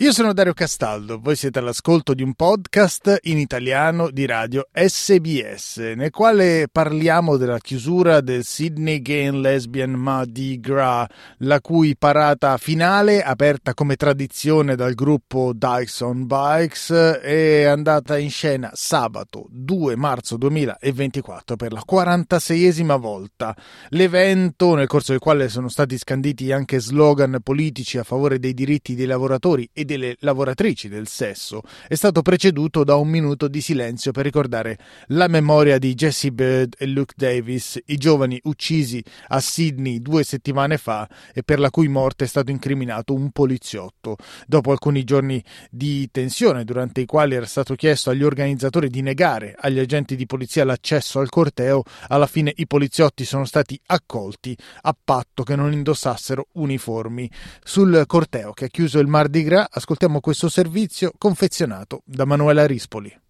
Io 0.00 0.12
sono 0.12 0.34
Dario 0.34 0.52
Castaldo, 0.52 1.18
voi 1.18 1.36
siete 1.36 1.58
all'ascolto 1.58 2.12
di 2.12 2.22
un 2.22 2.34
podcast 2.34 3.20
in 3.22 3.38
italiano 3.38 4.10
di 4.10 4.26
radio 4.26 4.68
SBS, 4.70 5.78
nel 5.96 6.10
quale 6.10 6.68
parliamo 6.70 7.38
della 7.38 7.56
chiusura 7.58 8.20
del 8.20 8.44
Sydney 8.44 9.00
Gay 9.00 9.30
Lesbian 9.30 9.92
Mardi 9.92 10.60
Gras, 10.60 11.06
la 11.38 11.62
cui 11.62 11.96
parata 11.96 12.58
finale, 12.58 13.22
aperta 13.22 13.72
come 13.72 13.96
tradizione 13.96 14.76
dal 14.76 14.92
gruppo 14.92 15.54
Dyson 15.54 16.26
Bikes, 16.26 16.90
è 16.90 17.62
andata 17.62 18.18
in 18.18 18.28
scena 18.28 18.70
sabato 18.74 19.46
2 19.48 19.96
marzo 19.96 20.36
2024 20.36 21.56
per 21.56 21.72
la 21.72 21.82
46esima 21.90 22.98
volta. 22.98 23.56
L'evento, 23.88 24.74
nel 24.74 24.88
corso 24.88 25.12
del 25.12 25.22
quale 25.22 25.48
sono 25.48 25.70
stati 25.70 25.96
scanditi 25.96 26.52
anche 26.52 26.80
slogan 26.80 27.38
politici 27.42 27.96
a 27.96 28.04
favore 28.04 28.38
dei 28.38 28.52
diritti 28.52 28.94
dei 28.94 29.06
lavoratori 29.06 29.66
e 29.72 29.84
delle 29.86 30.16
lavoratrici 30.18 30.88
del 30.88 31.08
sesso 31.08 31.62
è 31.88 31.94
stato 31.94 32.20
preceduto 32.20 32.84
da 32.84 32.96
un 32.96 33.08
minuto 33.08 33.48
di 33.48 33.62
silenzio 33.62 34.12
per 34.12 34.24
ricordare 34.24 34.76
la 35.08 35.28
memoria 35.28 35.78
di 35.78 35.94
Jesse 35.94 36.30
Bird 36.30 36.74
e 36.76 36.86
Luke 36.86 37.14
Davis, 37.16 37.80
i 37.86 37.96
giovani 37.96 38.38
uccisi 38.44 39.02
a 39.28 39.40
Sydney 39.40 40.00
due 40.00 40.24
settimane 40.24 40.76
fa 40.76 41.08
e 41.32 41.42
per 41.42 41.58
la 41.58 41.70
cui 41.70 41.88
morte 41.88 42.24
è 42.24 42.28
stato 42.28 42.50
incriminato 42.50 43.14
un 43.14 43.30
poliziotto. 43.30 44.16
Dopo 44.46 44.72
alcuni 44.72 45.04
giorni 45.04 45.42
di 45.70 46.08
tensione 46.10 46.64
durante 46.64 47.00
i 47.00 47.06
quali 47.06 47.34
era 47.34 47.46
stato 47.46 47.74
chiesto 47.74 48.10
agli 48.10 48.22
organizzatori 48.22 48.90
di 48.90 49.00
negare 49.00 49.54
agli 49.58 49.78
agenti 49.78 50.16
di 50.16 50.26
polizia 50.26 50.64
l'accesso 50.64 51.20
al 51.20 51.28
corteo, 51.30 51.82
alla 52.08 52.26
fine 52.26 52.52
i 52.56 52.66
poliziotti 52.66 53.24
sono 53.24 53.44
stati 53.44 53.80
accolti 53.86 54.56
a 54.82 54.96
patto 55.02 55.42
che 55.42 55.56
non 55.56 55.72
indossassero 55.72 56.48
uniformi. 56.52 57.30
Sul 57.62 58.04
corteo 58.06 58.52
che 58.52 58.66
ha 58.66 58.68
chiuso 58.68 58.98
il 58.98 59.06
Mardi 59.06 59.42
Gras 59.42 59.68
ascoltiamo 59.76 60.20
questo 60.20 60.48
servizio 60.48 61.12
confezionato 61.18 62.02
da 62.04 62.24
Manuela 62.24 62.66
Rispoli. 62.66 63.25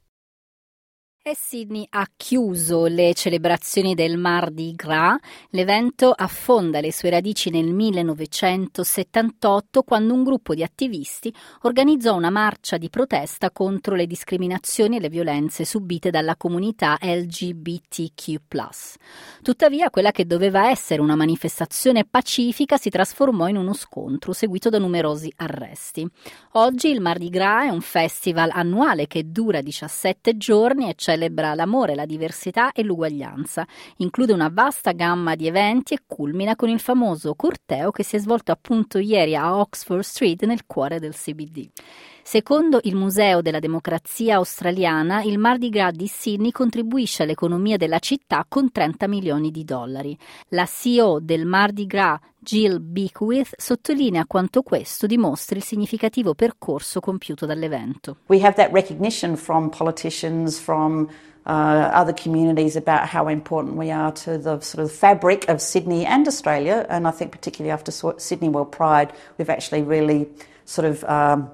E 1.29 1.35
Sydney 1.35 1.85
ha 1.91 2.07
chiuso 2.17 2.87
le 2.87 3.13
celebrazioni 3.13 3.97
del 3.97 4.17
Mardi 4.17 4.77
Gras. 4.77 5.19
L'evento 5.51 6.13
affonda 6.13 6.79
le 6.79 6.93
sue 6.93 7.11
radici 7.11 7.51
nel 7.51 7.73
1978 7.73 9.83
quando 9.83 10.15
un 10.15 10.23
gruppo 10.23 10.55
di 10.55 10.63
attivisti 10.63 11.35
organizzò 11.63 12.15
una 12.15 12.31
marcia 12.31 12.77
di 12.77 12.89
protesta 12.89 13.51
contro 13.51 13.97
le 13.97 14.07
discriminazioni 14.07 14.99
e 14.99 15.01
le 15.01 15.09
violenze 15.09 15.65
subite 15.65 16.11
dalla 16.11 16.37
comunità 16.37 16.97
LGBTQ. 17.01 18.35
Tuttavia, 19.43 19.91
quella 19.91 20.13
che 20.13 20.27
doveva 20.27 20.71
essere 20.71 21.01
una 21.01 21.17
manifestazione 21.17 22.05
pacifica 22.05 22.77
si 22.77 22.89
trasformò 22.89 23.49
in 23.49 23.57
uno 23.57 23.75
scontro 23.75 24.33
seguito 24.33 24.69
da 24.69 24.79
numerosi 24.79 25.33
arresti. 25.39 26.09
Oggi 26.53 26.89
il 26.89 27.01
Mardi 27.01 27.31
Gras 27.31 27.67
è 27.67 27.71
un 27.71 27.81
festival 27.81 28.51
annuale 28.53 29.09
che 29.09 29.33
dura 29.33 29.61
17 29.61 30.37
giorni 30.37 30.89
e 30.89 30.95
c'è 30.95 31.15
celebra 31.17 31.55
l'amore, 31.55 31.95
la 31.95 32.05
diversità 32.05 32.73
e 32.73 32.83
l'uguaglianza. 32.83 33.67
Include 33.97 34.33
una 34.33 34.51
vasta 34.53 34.93
gamma 34.93 35.35
di 35.35 35.47
eventi 35.47 35.95
e 35.95 36.03
culmina 36.07 36.55
con 36.55 36.69
il 36.69 36.79
famoso 36.79 37.35
corteo 37.35 37.91
che 37.91 38.05
si 38.05 38.17
è 38.17 38.19
svolto 38.19 38.53
appunto 38.53 38.99
ieri 38.99 39.35
a 39.35 39.57
Oxford 39.57 40.03
Street 40.03 40.45
nel 40.45 40.67
cuore 40.67 41.01
del 41.01 41.15
CBD. 41.15 41.71
Secondo 42.29 42.81
il 42.83 42.97
Museo 42.97 43.41
della 43.41 43.61
Democrazia 43.61 44.35
Australiana, 44.35 45.23
il 45.23 45.39
Mardi 45.39 45.69
Gras 45.69 45.93
di 45.93 46.09
Sydney 46.09 46.51
contribuisce 46.51 47.23
all'economia 47.23 47.77
della 47.77 48.01
città 48.01 48.45
con 48.49 48.73
30 48.73 49.07
milioni 49.07 49.53
di 49.53 49.63
dollari. 49.63 50.19
La 50.49 50.67
CEO 50.67 51.21
del 51.21 51.47
Mardi 51.47 51.87
Gras, 51.87 52.19
Jill 52.41 52.81
Beckwith, 52.83 53.53
sottolinea 53.57 54.27
quanto 54.27 54.63
questo 54.63 55.07
dimostri 55.07 55.59
il 55.59 55.63
significativo 55.63 56.35
percorso 56.35 56.99
compiuto 56.99 57.47
dall'evento. 57.47 58.17
We 58.27 58.43
have 58.43 58.55
that 58.55 58.73
recognition 58.73 59.37
from 59.37 59.71
politicians, 59.71 60.59
from 60.59 61.09
Uh, 61.49 61.89
other 61.95 62.13
communities 62.13 62.75
about 62.75 63.09
how 63.09 63.29
important 63.29 63.77
we 63.77 63.93
are 63.93 64.11
to 64.11 64.37
the 64.37 64.59
sort 64.59 64.83
of 64.83 64.91
fabric 64.91 65.49
of 65.49 65.61
Sydney 65.61 66.05
and 66.05 66.27
Australia. 66.27 66.85
And 66.89 67.07
I 67.07 67.13
think, 67.13 67.31
particularly 67.31 67.71
after 67.71 67.93
Sydney 68.19 68.49
World 68.49 68.73
Pride, 68.73 69.13
we've 69.39 69.49
actually 69.49 69.85
really 69.85 70.27
sort 70.65 70.89
of 70.89 71.05
um, 71.05 71.49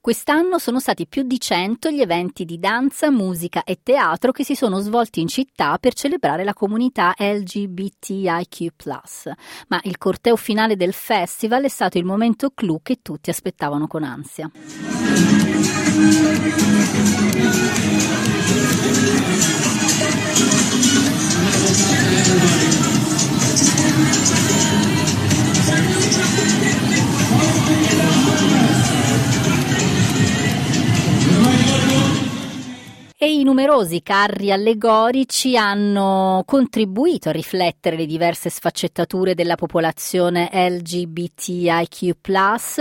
Quest'anno 0.00 0.58
sono 0.58 0.78
stati 0.78 1.08
più 1.08 1.24
di 1.24 1.40
100 1.40 1.90
gli 1.90 2.00
eventi 2.00 2.44
di 2.44 2.60
danza, 2.60 3.10
musica 3.10 3.64
e 3.64 3.80
teatro 3.82 4.30
che 4.30 4.44
si 4.44 4.54
sono 4.54 4.78
svolti 4.78 5.20
in 5.20 5.26
città 5.26 5.78
per 5.78 5.94
celebrare 5.94 6.44
la 6.44 6.54
comunità 6.54 7.12
LGBTIQ+. 7.16 8.68
Ma 9.68 9.80
il 9.82 9.98
corteo 9.98 10.36
finale 10.36 10.76
del 10.76 10.92
festival 10.92 11.64
è 11.64 11.68
stato 11.68 11.98
il 11.98 12.04
momento 12.04 12.50
clou 12.54 12.78
che 12.80 13.00
tutti 13.02 13.30
aspettavano 13.30 13.88
con 13.88 14.04
ansia. 14.04 14.50
Numerosi 33.52 34.02
carri 34.02 34.50
allegorici 34.50 35.58
hanno 35.58 36.42
contribuito 36.46 37.28
a 37.28 37.32
riflettere 37.32 37.96
le 37.96 38.06
diverse 38.06 38.48
sfaccettature 38.48 39.34
della 39.34 39.56
popolazione 39.56 40.48
LGBTIQ+. 40.50 42.14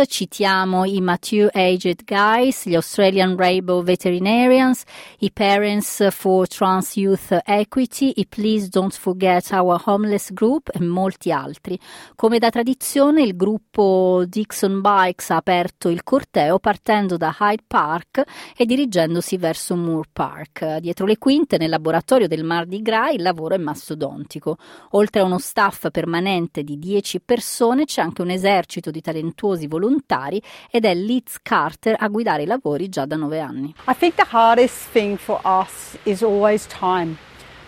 Citiamo 0.08 0.86
i 0.86 1.02
Mature 1.02 1.50
Aged 1.52 2.06
Guys, 2.06 2.66
gli 2.68 2.76
Australian 2.76 3.36
Rainbow 3.36 3.84
Veterinarians, 3.84 4.84
i 5.20 5.32
Parents 5.34 6.08
for 6.12 6.48
Trans 6.48 6.96
Youth 6.96 7.38
Equity, 7.44 8.14
i 8.16 8.26
Please 8.26 8.70
Don't 8.70 8.94
Forget 8.94 9.52
Our 9.52 9.82
Homeless 9.84 10.32
Group 10.32 10.70
e 10.72 10.82
molti 10.82 11.34
altri. 11.34 11.78
Come 12.16 12.40
da 12.40 12.50
tradizione 12.50 13.24
il 13.24 13.36
gruppo 13.36 14.24
Dixon 14.26 14.80
Bikes 14.80 15.32
ha 15.32 15.36
aperto 15.36 15.90
il 15.90 16.02
corteo 16.04 16.60
partendo 16.60 17.18
da 17.18 17.36
Hyde 17.38 17.64
Park 17.68 18.24
e 18.56 18.66
dirigendosi 18.66 19.36
verso 19.36 19.76
Moore 19.76 20.08
Park. 20.14 20.61
Dietro 20.80 21.06
le 21.06 21.18
quinte, 21.18 21.58
nel 21.58 21.70
laboratorio 21.70 22.28
del 22.28 22.44
Mardi 22.44 22.82
Gras, 22.82 23.14
il 23.14 23.22
lavoro 23.22 23.56
è 23.56 23.58
mastodontico. 23.58 24.58
Oltre 24.92 25.22
a 25.22 25.24
uno 25.24 25.40
staff 25.40 25.90
permanente 25.92 26.64
di 26.64 26.78
10 26.78 27.22
persone, 27.22 27.86
c'è 27.86 28.02
anche 28.02 28.22
un 28.22 28.30
esercito 28.30 28.92
di 28.92 29.02
talentuosi 29.02 29.68
volontari 29.68 30.42
ed 30.70 30.86
è 30.86 30.94
Liz 30.94 31.38
Carter 31.42 31.96
a 31.98 32.08
guidare 32.08 32.44
i 32.44 32.46
lavori 32.46 32.90
già 32.90 33.06
da 33.06 33.16
9 33.16 33.40
anni. 33.40 33.74
I 33.88 33.96
think 33.98 34.16
the 34.16 34.28
hardest 34.30 34.92
thing 34.92 35.18
for 35.18 35.40
us 35.44 35.98
is 36.04 36.22
always 36.22 36.68
time 36.68 37.18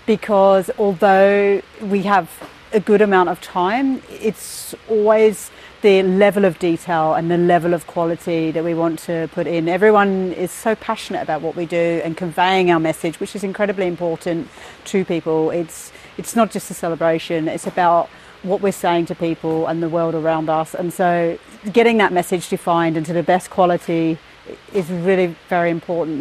because 0.05 0.71
although 0.77 1.61
we 1.87 2.07
have 2.07 2.27
a 2.73 2.79
good 2.79 3.01
amount 3.01 3.29
of 3.29 3.39
time, 3.39 4.01
it's 4.09 4.73
always 4.89 5.51
the 5.81 6.01
level 6.01 6.45
of 6.45 6.57
detail 6.59 7.13
and 7.13 7.29
the 7.29 7.37
level 7.37 7.73
of 7.73 7.85
quality 7.85 8.51
that 8.51 8.63
we 8.63 8.73
want 8.73 8.97
to 8.97 9.29
put 9.33 9.45
in. 9.45 9.69
Everyone 9.69 10.31
is 10.33 10.51
so 10.51 10.75
passionate 10.75 11.21
about 11.21 11.41
what 11.41 11.55
we 11.55 11.65
do 11.65 12.01
and 12.03 12.17
conveying 12.17 12.71
our 12.71 12.79
message, 12.79 13.19
which 13.19 13.35
is 13.35 13.43
incredibly 13.43 13.85
important 13.85 14.47
to 14.85 15.05
people. 15.05 15.51
It's 15.51 15.91
it's 16.17 16.35
not 16.35 16.51
just 16.51 16.71
a 16.71 16.73
celebration; 16.73 17.47
it's 17.47 17.67
about 17.67 18.09
what 18.43 18.61
we're 18.61 18.71
saying 18.71 19.05
to 19.07 19.15
people 19.15 19.67
and 19.67 19.83
the 19.83 19.89
world 19.89 20.15
around 20.15 20.49
us. 20.49 20.73
And 20.73 20.91
so, 20.91 21.37
getting 21.71 21.97
that 21.97 22.11
message 22.11 22.49
defined 22.49 22.97
into 22.97 23.13
the 23.13 23.23
best 23.23 23.49
quality 23.49 24.17
Really 24.71 25.33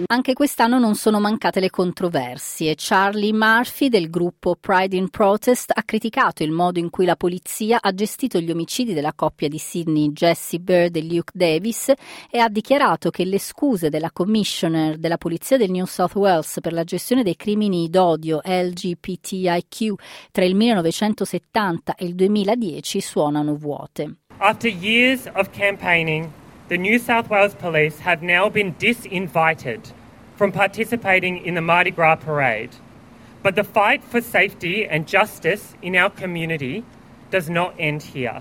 Anche 0.06 0.32
quest'anno 0.32 0.78
non 0.78 0.94
sono 0.94 1.19
mancate 1.19 1.58
le 1.58 1.70
controversie. 1.70 2.74
Charlie 2.76 3.32
Murphy 3.32 3.88
del 3.88 4.10
gruppo 4.10 4.54
Pride 4.60 4.94
in 4.94 5.08
Protest 5.08 5.72
ha 5.74 5.82
criticato 5.82 6.44
il 6.44 6.52
modo 6.52 6.78
in 6.78 6.88
cui 6.88 7.04
la 7.04 7.16
polizia 7.16 7.78
ha 7.80 7.92
gestito 7.92 8.38
gli 8.38 8.50
omicidi 8.50 8.94
della 8.94 9.12
coppia 9.14 9.48
di 9.48 9.58
Sydney 9.58 10.12
Jesse 10.12 10.60
Bird 10.60 10.94
e 10.94 11.02
Luke 11.02 11.32
Davis 11.34 11.92
e 12.30 12.38
ha 12.38 12.48
dichiarato 12.48 13.10
che 13.10 13.24
le 13.24 13.40
scuse 13.40 13.88
della 13.88 14.12
commissioner 14.12 14.98
della 14.98 15.19
polizia 15.19 15.56
del 15.56 15.72
New 15.72 15.86
South 15.86 16.14
Wales 16.14 16.58
per 16.60 16.72
la 16.72 16.84
gestione 16.84 17.24
dei 17.24 17.34
crimini 17.34 17.90
d'odio 17.90 18.40
LGBTIQ 18.44 19.94
tra 20.30 20.44
il 20.44 20.54
1970 20.54 21.96
e 21.96 22.04
il 22.04 22.14
2010 22.14 23.00
suonano 23.00 23.56
vuote. 23.56 24.19
After 24.38 24.70
years 24.70 25.28
of 25.34 25.50
campaigning 25.50 26.30
the 26.72 26.78
New 26.78 26.98
South 26.98 27.28
Wales 27.28 27.54
Police 27.54 27.98
have 27.98 28.22
now 28.22 28.48
been 28.48 28.74
disinvited 28.76 29.92
from 30.36 30.52
participating 30.52 31.44
in 31.44 31.52
the 31.52 31.60
Mardi 31.60 31.90
Gras 31.90 32.16
parade. 32.16 32.70
But 33.42 33.56
the 33.56 33.62
fight 33.62 34.02
for 34.02 34.22
safety 34.22 34.86
and 34.86 35.06
justice 35.06 35.74
in 35.82 35.94
our 35.94 36.08
community 36.08 36.82
does 37.30 37.50
not 37.50 37.74
end 37.78 38.02
here. 38.02 38.40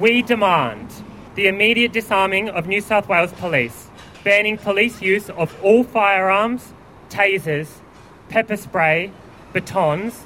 We 0.00 0.22
demand 0.22 0.90
the 1.34 1.46
immediate 1.46 1.92
disarming 1.92 2.48
of 2.48 2.66
New 2.66 2.80
South 2.80 3.06
Wales 3.06 3.34
Police, 3.34 3.90
banning 4.24 4.56
police 4.56 5.02
use 5.02 5.28
of 5.28 5.54
all 5.62 5.84
firearms, 5.84 6.72
tasers, 7.10 7.68
pepper 8.30 8.56
spray, 8.56 9.12
batons, 9.52 10.24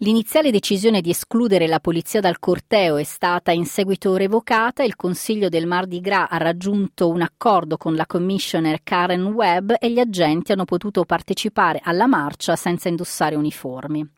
L'iniziale 0.00 0.52
decisione 0.52 1.00
di 1.00 1.10
escludere 1.10 1.66
la 1.66 1.80
polizia 1.80 2.20
dal 2.20 2.38
corteo 2.38 2.98
è 2.98 3.02
stata 3.02 3.50
in 3.50 3.66
seguito 3.66 4.14
revocata. 4.14 4.84
Il 4.84 4.94
Consiglio 4.94 5.48
del 5.48 5.66
Mardi 5.66 6.00
Gras 6.00 6.28
ha 6.30 6.36
raggiunto 6.36 7.08
un 7.08 7.20
accordo 7.20 7.76
con 7.76 7.96
la 7.96 8.06
commissioner 8.06 8.78
Karen 8.84 9.24
Webb 9.24 9.72
e 9.80 9.90
gli 9.90 9.98
agenti 9.98 10.52
hanno 10.52 10.66
potuto 10.66 11.04
partecipare 11.04 11.80
alla 11.82 12.06
marcia 12.06 12.54
senza 12.54 12.88
indossare 12.88 13.34
uniformi. 13.34 14.08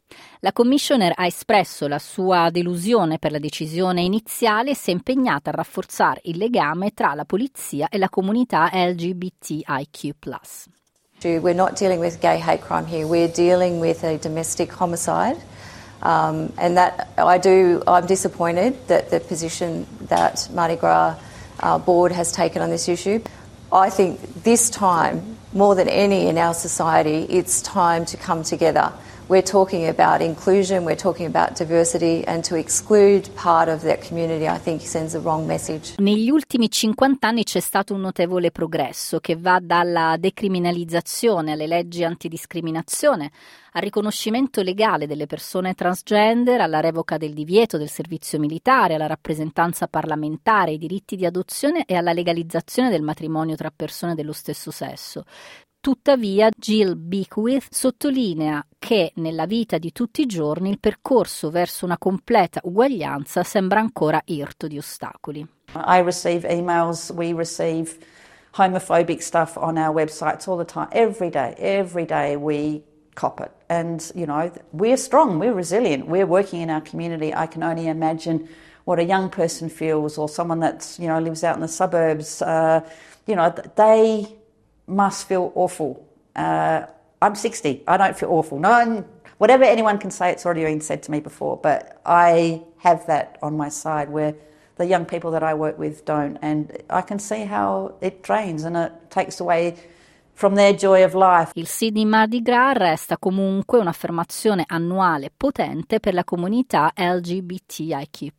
La 0.40 0.52
commissioner 0.52 1.14
ha 1.16 1.24
espresso 1.24 1.88
la 1.88 1.98
sua 1.98 2.50
delusione 2.50 3.18
per 3.18 3.32
la 3.32 3.38
decisione 3.38 4.02
iniziale 4.02 4.72
e 4.72 4.76
si 4.76 4.90
è 4.90 4.92
impegnata 4.92 5.48
a 5.48 5.54
rafforzare 5.54 6.20
il 6.24 6.36
legame 6.36 6.92
tra 6.92 7.14
la 7.14 7.24
polizia 7.24 7.88
e 7.88 7.96
la 7.96 8.10
comunità 8.10 8.68
LGBTIQ. 8.70 10.14
We're 11.22 11.54
not 11.54 11.78
dealing 11.78 12.00
with 12.00 12.18
gay 12.18 12.38
hate 12.38 12.62
crime 12.62 12.86
here, 12.86 13.06
we're 13.06 13.32
dealing 13.32 13.80
with 13.80 14.04
a 14.04 14.18
domestic 14.18 14.78
homicide. 14.78 15.38
Um, 16.02 16.52
and 16.56 16.76
that 16.76 17.11
I 17.19 17.38
do, 17.38 17.82
I'm 17.87 18.06
disappointed 18.06 18.88
that 18.88 19.11
the 19.11 19.20
position 19.20 19.87
that 20.02 20.49
Mardi 20.52 20.76
Gras 20.76 21.17
uh, 21.61 21.79
board 21.79 22.12
has 22.12 22.32
taken 22.32 22.62
on 22.62 22.70
this 22.70 22.88
issue. 22.88 23.23
I 23.73 23.91
think 23.91 24.43
this 24.43 24.70
time, 24.70 25.37
more 25.52 25.75
than 25.75 25.88
any 25.88 26.26
in 26.29 26.38
our 26.38 26.55
society, 26.55 27.26
it's 27.29 27.61
time 27.61 28.05
to 28.06 28.17
come 28.17 28.43
together 28.43 28.93
we're 29.30 29.42
talking 29.42 29.86
about 29.86 30.20
inclusion, 30.20 30.82
we're 30.82 30.96
talking 30.96 31.24
about 31.24 31.56
diversity, 31.56 32.24
and 32.26 32.42
to 32.42 32.56
exclude 32.56 33.32
part 33.36 33.68
of 33.68 33.82
that 33.82 34.04
community, 34.04 34.48
I 34.48 34.58
think, 34.58 34.82
sends 34.82 35.12
the 35.12 35.20
wrong 35.20 35.46
message. 35.46 35.94
Negli 35.98 36.28
ultimi 36.28 36.68
50 36.68 37.28
anni 37.28 37.44
c'è 37.44 37.60
stato 37.60 37.94
un 37.94 38.00
notevole 38.00 38.50
progresso 38.50 39.20
che 39.20 39.36
va 39.36 39.60
dalla 39.62 40.16
decriminalizzazione 40.18 41.52
alle 41.52 41.68
leggi 41.68 42.02
antidiscriminazione, 42.02 43.30
al 43.74 43.82
riconoscimento 43.82 44.62
legale 44.62 45.06
delle 45.06 45.26
persone 45.26 45.74
transgender, 45.74 46.60
alla 46.60 46.80
revoca 46.80 47.16
del 47.16 47.32
divieto 47.32 47.78
del 47.78 47.88
servizio 47.88 48.40
militare, 48.40 48.94
alla 48.94 49.06
rappresentanza 49.06 49.86
parlamentare, 49.86 50.72
ai 50.72 50.78
diritti 50.78 51.14
di 51.14 51.24
adozione 51.24 51.84
e 51.86 51.94
alla 51.94 52.12
legalizzazione 52.12 52.90
del 52.90 53.02
matrimonio 53.02 53.54
tra 53.54 53.70
persone 53.70 54.16
dello 54.16 54.32
stesso 54.32 54.72
sesso. 54.72 55.22
Tuttavia 55.80 56.50
Jill 56.54 56.94
Beckwith 56.98 57.68
sottolinea 57.70 58.62
che 58.80 59.12
nella 59.16 59.44
vita 59.44 59.76
di 59.76 59.92
tutti 59.92 60.22
i 60.22 60.26
giorni 60.26 60.70
il 60.70 60.80
percorso 60.80 61.50
verso 61.50 61.84
una 61.84 61.98
completa 61.98 62.60
uguaglianza 62.64 63.44
sembra 63.44 63.78
ancora 63.78 64.20
irto 64.24 64.66
di 64.66 64.78
ostacoli. 64.78 65.46
I 65.74 66.02
receive 66.02 66.48
emails, 66.48 67.12
we 67.14 67.32
receive 67.34 67.98
homophobic 68.52 69.22
stuff 69.22 69.56
on 69.56 69.76
our 69.76 69.94
websites 69.94 70.48
all 70.48 70.56
the 70.56 70.64
time, 70.64 70.88
every 70.92 71.28
day, 71.28 71.54
every 71.58 72.06
day 72.06 72.34
we 72.36 72.82
cop 73.14 73.38
it. 73.38 73.50
And, 73.68 74.00
you 74.14 74.24
know, 74.24 74.50
we're 74.72 74.96
strong, 74.96 75.38
we're 75.38 75.54
resilient, 75.54 76.06
we're 76.06 76.26
working 76.26 76.62
in 76.62 76.70
our 76.70 76.80
community. 76.80 77.34
I 77.34 77.46
can 77.46 77.62
only 77.62 77.86
imagine 77.86 78.48
what 78.86 78.98
a 78.98 79.04
young 79.04 79.28
person 79.28 79.68
feels 79.68 80.16
or 80.16 80.26
someone 80.26 80.60
that, 80.60 80.96
you 80.98 81.06
know, 81.06 81.20
lives 81.20 81.44
out 81.44 81.54
in 81.54 81.60
the 81.60 81.68
suburbs. 81.68 82.40
Uh, 82.40 82.80
you 83.26 83.36
know, 83.36 83.54
they 83.76 84.26
must 84.86 85.28
feel 85.28 85.52
awful. 85.54 86.02
Uh, 86.34 86.86
I'm 87.22 87.34
60. 87.34 87.82
I 87.87 87.96
don't 87.96 88.17
feel 88.17 88.31
awful. 88.31 88.58
No, 88.58 89.05
whatever 89.38 89.64
anyone 89.64 89.99
can 89.99 90.11
say, 90.11 90.31
it's 90.31 90.44
already 90.46 90.64
been 90.64 90.81
said 90.81 91.02
to 91.05 91.11
me 91.11 91.20
before. 91.20 91.58
But 91.58 92.00
I 92.05 92.62
have 92.78 93.06
that 93.06 93.38
on 93.43 93.56
my 93.56 93.69
side 93.69 94.08
where 94.11 94.34
the 94.76 94.87
young 94.87 95.05
people 95.05 95.31
that 95.32 95.43
I 95.43 95.52
work 95.55 95.78
with 95.78 96.05
don't, 96.05 96.38
and 96.40 96.72
I 96.88 97.02
can 97.02 97.19
see 97.19 97.44
how 97.44 97.94
it 98.00 98.22
drains 98.22 98.64
and 98.64 98.76
it 98.76 98.93
takes 99.11 99.40
away 99.40 99.76
from 100.32 100.55
their 100.55 100.72
joy 100.72 101.05
of 101.05 101.14
life. 101.14 101.52
Il 101.56 101.67
Sydney 101.67 102.06
Mardi 102.06 102.40
Gras 102.40 102.72
resta 102.72 103.19
comunque 103.19 103.78
un'affermazione 103.78 104.64
annuale 104.66 105.31
potente 105.37 106.00
per 106.00 106.14
la 106.14 106.25
comunità 106.25 106.93
LGBTIQ+. 106.94 108.32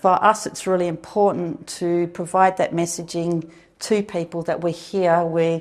For 0.00 0.16
us, 0.22 0.46
it's 0.46 0.66
really 0.66 0.86
important 0.86 1.66
to 1.78 2.08
provide 2.12 2.56
that 2.58 2.72
messaging 2.72 3.42
to 3.78 4.04
people 4.04 4.44
that 4.44 4.62
we're 4.62 4.70
here, 4.70 5.24
we're 5.24 5.60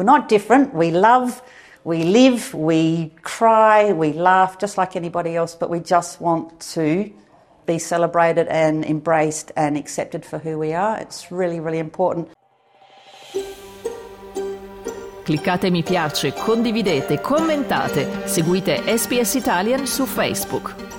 We're 0.00 0.04
not 0.04 0.28
different. 0.28 0.72
We 0.72 0.90
love, 0.92 1.42
we 1.84 2.04
live, 2.04 2.52
we 2.54 3.12
cry, 3.22 3.92
we 3.92 4.12
laugh 4.12 4.58
just 4.58 4.76
like 4.76 4.96
anybody 4.96 5.36
else, 5.36 5.54
but 5.54 5.70
we 5.70 5.80
just 5.80 6.20
want 6.20 6.60
to 6.74 7.10
be 7.66 7.78
celebrated 7.78 8.48
and 8.48 8.84
embraced 8.84 9.52
and 9.56 9.76
accepted 9.76 10.24
for 10.24 10.38
who 10.38 10.58
we 10.58 10.72
are. 10.74 10.98
It's 10.98 11.30
really, 11.30 11.60
really 11.60 11.78
important. 11.78 12.28
Cliccate 15.24 15.70
mi 15.70 15.82
piace, 15.82 16.32
condividete, 16.32 17.20
commentate, 17.20 18.06
seguite 18.26 18.82
SPS 18.86 19.36
Italian 19.36 19.86
su 19.86 20.04
Facebook. 20.04 20.89